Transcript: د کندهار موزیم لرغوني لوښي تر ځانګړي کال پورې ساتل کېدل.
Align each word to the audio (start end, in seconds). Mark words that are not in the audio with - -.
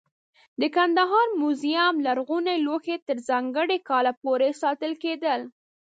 د 0.61 0.63
کندهار 0.75 1.27
موزیم 1.41 1.95
لرغوني 2.05 2.55
لوښي 2.65 2.95
تر 3.07 3.17
ځانګړي 3.29 3.77
کال 3.89 4.05
پورې 4.23 4.49
ساتل 4.61 4.93
کېدل. 5.03 5.41